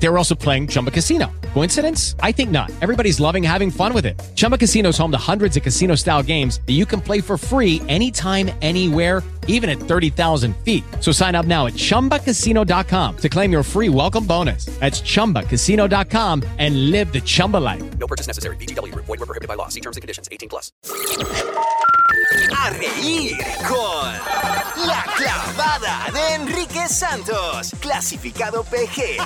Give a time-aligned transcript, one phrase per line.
[0.00, 1.30] They were also playing Chumba Casino.
[1.54, 2.14] Coincidence?
[2.20, 2.70] I think not.
[2.80, 4.20] Everybody's loving having fun with it.
[4.36, 7.36] Chumba Casino is home to hundreds of casino style games that you can play for
[7.36, 10.84] free anytime, anywhere, even at 30,000 feet.
[11.00, 14.66] So sign up now at chumbacasino.com to claim your free welcome bonus.
[14.78, 17.98] That's chumbacasino.com and live the Chumba life.
[17.98, 18.56] No purchase necessary.
[18.56, 18.94] BGW.
[18.94, 19.68] Void were prohibited by law.
[19.68, 20.28] See terms and conditions.
[20.30, 20.70] 18 plus.
[22.50, 24.12] A reír con
[24.86, 27.72] La Clavada de Enrique Santos.
[27.80, 29.18] Clasificado PG.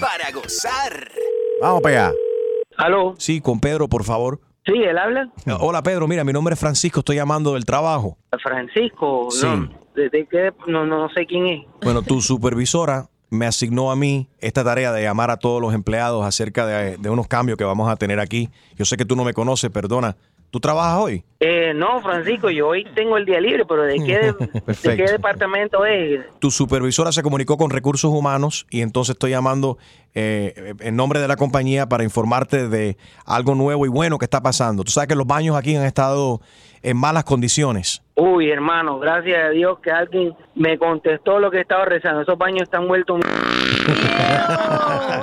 [0.00, 1.10] Para gozar.
[1.60, 2.16] Vamos para allá.
[2.76, 3.14] ¿Aló?
[3.18, 4.40] Sí, con Pedro, por favor.
[4.66, 5.30] Sí, él habla.
[5.58, 6.06] Hola, Pedro.
[6.06, 7.00] Mira, mi nombre es Francisco.
[7.00, 8.16] Estoy llamando del trabajo.
[8.42, 9.28] Francisco.
[9.30, 9.46] Sí.
[9.46, 10.52] No, ¿de, de qué?
[10.66, 11.60] No, no, no sé quién es.
[11.82, 16.24] Bueno, tu supervisora me asignó a mí esta tarea de llamar a todos los empleados
[16.24, 18.50] acerca de, de unos cambios que vamos a tener aquí.
[18.76, 20.16] Yo sé que tú no me conoces, perdona.
[20.50, 21.24] ¿Tú trabajas hoy?
[21.38, 24.34] Eh, no, Francisco, yo hoy tengo el día libre, pero ¿de qué,
[24.88, 26.20] de, departamento es?
[26.40, 29.78] Tu supervisora se comunicó con recursos humanos y entonces estoy llamando
[30.14, 34.42] eh, en nombre de la compañía para informarte de algo nuevo y bueno que está
[34.42, 34.82] pasando.
[34.82, 36.40] Tú sabes que los baños aquí han estado
[36.82, 38.02] en malas condiciones.
[38.20, 42.20] Uy, hermano, gracias a Dios que alguien me contestó lo que estaba rezando.
[42.20, 43.20] Esos baños están vueltos...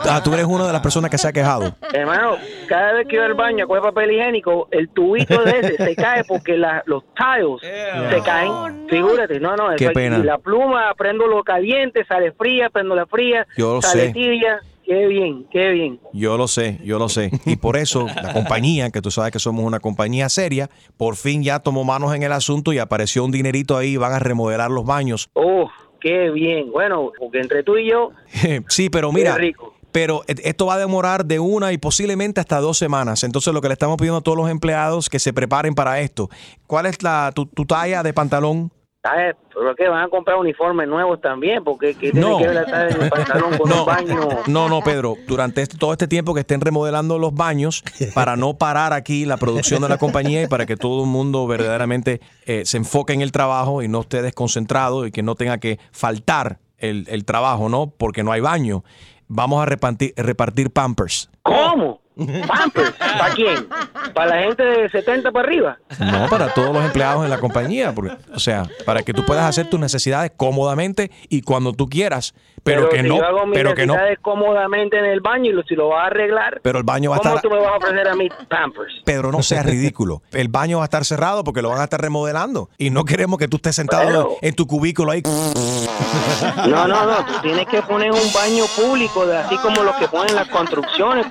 [0.10, 1.76] Ah, tú eres una de las personas que se ha quejado.
[1.94, 2.38] Hermano,
[2.68, 5.96] cada vez que voy al baño a coger papel higiénico, el tubito de ese se
[5.96, 8.88] cae porque la- los tiles se caen.
[8.90, 10.18] Figúrate, no, no, eso Qué pena.
[10.20, 14.14] y la pluma, prendo lo caliente, sale fría, prendo la fría, Yo lo sale sé.
[14.14, 14.60] tibia.
[14.88, 16.00] Qué bien, qué bien.
[16.14, 17.30] Yo lo sé, yo lo sé.
[17.46, 21.44] Y por eso la compañía, que tú sabes que somos una compañía seria, por fin
[21.44, 24.86] ya tomó manos en el asunto y apareció un dinerito ahí, van a remodelar los
[24.86, 25.30] baños.
[25.34, 26.72] Oh, qué bien.
[26.72, 28.12] Bueno, porque entre tú y yo,
[28.70, 29.74] sí, pero mira, rico.
[29.92, 33.26] pero esto va a demorar de una y posiblemente hasta dos semanas.
[33.26, 36.30] Entonces lo que le estamos pidiendo a todos los empleados que se preparen para esto.
[36.66, 38.72] ¿Cuál es la tu, tu talla de pantalón?
[39.08, 39.36] ¿Sabes?
[39.54, 39.88] ¿Pero qué?
[39.88, 41.64] ¿Van a comprar uniformes nuevos también?
[41.64, 42.38] Porque ¿qué tiene No.
[42.38, 44.30] que ver del pantalón con No, un baño?
[44.48, 45.16] no, no, Pedro.
[45.28, 49.38] Durante este- todo este tiempo que estén remodelando los baños, para no parar aquí la
[49.38, 53.22] producción de la compañía y para que todo el mundo verdaderamente eh, se enfoque en
[53.22, 57.70] el trabajo y no esté desconcentrado y que no tenga que faltar el, el trabajo,
[57.70, 57.88] ¿no?
[57.88, 58.84] Porque no hay baño.
[59.28, 61.30] Vamos a repartir, repartir pampers.
[61.42, 62.02] ¿Cómo?
[62.48, 62.92] ¿Pampers?
[62.94, 63.68] ¿Para quién?
[64.14, 65.78] ¿Para la gente de 70 para arriba?
[66.00, 67.94] No, para todos los empleados en la compañía.
[67.94, 72.34] porque- o sea, para que tú puedas hacer tus necesidades cómodamente y cuando tú quieras.
[72.64, 73.96] Pero, que si no, yo hago mis pero que no.
[74.22, 77.18] cómodamente en el baño y lo- si lo vas a arreglar, Pero el baño va
[77.18, 77.50] a ¿cómo estar.
[77.50, 78.94] tú me vas a ofrecer a mí Pampers?
[79.06, 80.22] Pedro, no seas ridículo.
[80.32, 82.70] El baño va a estar cerrado porque lo van a estar remodelando.
[82.78, 84.30] Y no queremos que tú estés sentado Bueno.
[84.42, 85.22] en tu cubículo ahí.
[86.68, 90.08] No, no, no, tú tienes que poner un baño público, de- así como los que
[90.08, 91.26] ponen las construcciones,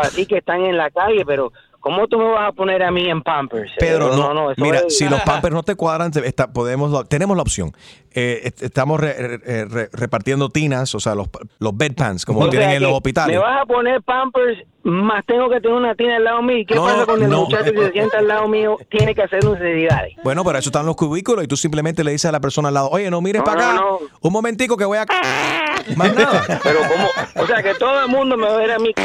[0.00, 3.08] así que están en la calle, pero ¿cómo tú me vas a poner a mí
[3.08, 3.72] en Pampers?
[3.78, 7.36] Pedro, Eh, no, eso mira, es- si los pampers no te cuadran, está- podemos, tenemos
[7.36, 7.72] la opción.
[8.12, 12.48] Eh, est- estamos re- re- re- repartiendo tinas, o sea, los, los bedpans, como O
[12.50, 13.36] tienen en los hospitales.
[13.36, 16.58] Me vas a poner Pampers, más tengo que tener una tina al lado mío.
[16.58, 17.40] ¿Y qué No, pasa no, con el no.
[17.42, 18.78] muchacho que se sienta al lado mío?
[18.90, 20.14] Tiene que hacer necesidades.
[20.24, 22.74] Bueno, pero eso están los cubículos y tú simplemente le dices a la persona al
[22.74, 25.06] lado, oye, no mires No, para acá, no, un momentico que voy a...
[25.96, 26.60] Más nada.
[26.62, 28.92] Pero como, o sea, que todo el mundo me va a ver a mí.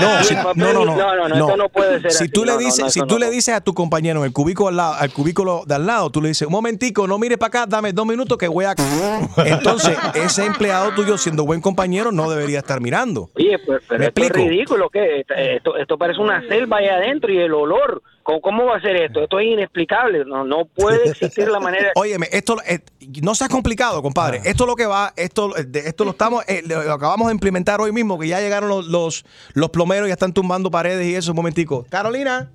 [0.00, 0.96] No, si- no, no, no.
[0.96, 2.28] No, no, esto no puede ser Si así.
[2.32, 3.18] tú le No, no, dices, no, si tú no.
[3.18, 6.10] le dices a tu compañero en el cubículo al lado, al cubículo de al lado,
[6.10, 8.74] tú le dices, un momentico, no mires para acá, dame dos minutos que voy a.
[9.44, 13.30] Entonces, ese empleado tuyo, siendo buen compañero, no debería estar mirando.
[13.36, 14.38] Oye, pero, pero ¿Me esto explico?
[14.38, 18.02] es ridículo, Esto, esto parece una selva ahí adentro y el olor.
[18.22, 19.22] ¿Cómo, cómo va a ser esto?
[19.22, 20.24] Esto es inexplicable.
[20.24, 21.90] No, no puede existir la manera.
[21.96, 22.78] Óyeme, esto eh,
[23.22, 24.38] no seas complicado, compadre.
[24.44, 27.32] Esto es lo que va, esto, eh, de- esto lo estamos, eh, lo acabamos de
[27.34, 31.14] implementar hoy mismo, que ya llegaron los, los, los plomeros, ya están tumbando paredes y
[31.14, 31.84] eso, un momentico.
[31.90, 32.50] Carolina,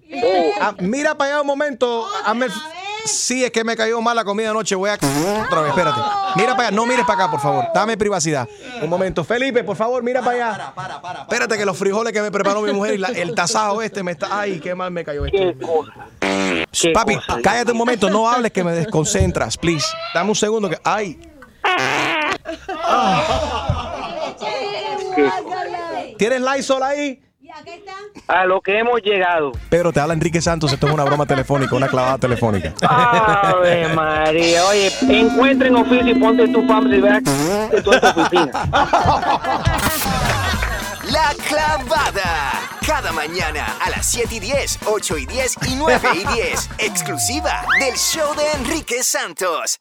[0.59, 2.05] ah, mira para allá un momento.
[2.25, 2.51] hazme el-
[3.05, 4.75] Sí, es que me cayó mal la comida anoche.
[4.75, 4.93] Voy a.
[4.95, 5.99] Otra vez, espérate.
[6.35, 6.75] Mira para allá.
[6.75, 7.65] No mires para acá, por favor.
[7.73, 8.47] Dame privacidad.
[8.81, 9.23] Un momento.
[9.23, 10.73] Felipe, por favor, mira para allá.
[11.21, 14.11] Espérate que los frijoles que me preparó mi mujer y la- el tasajo este me
[14.11, 14.27] está.
[14.39, 15.37] Ay, qué mal me cayó esto.
[15.37, 15.91] ¿Qué cosa?
[16.71, 17.39] ¿Qué Papi, cosa?
[17.41, 18.09] cállate un momento.
[18.09, 19.87] No hables que me desconcentras, please.
[20.13, 20.77] Dame un segundo que.
[20.83, 21.19] Ay.
[26.17, 27.21] ¿Tienes Lysol ahí?
[28.29, 29.53] A lo que hemos llegado.
[29.69, 30.71] Pedro, te habla Enrique Santos.
[30.71, 32.73] Esto es una broma telefónica, una clavada telefónica.
[32.87, 34.65] Ave María.
[34.65, 37.23] Oye, encuentren oficio y ponte tu Pampers y veas
[37.71, 38.51] que tú en tu oficina.
[41.11, 42.51] La Clavada.
[42.85, 46.69] Cada mañana a las 7 y 10, 8 y 10 y 9 y 10.
[46.79, 49.77] Exclusiva del show de Enrique Santos.